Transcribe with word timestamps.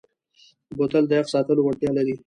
بوتل 0.77 1.03
د 1.07 1.11
یخ 1.19 1.27
ساتلو 1.33 1.61
وړتیا 1.63 1.91
لري. 1.97 2.15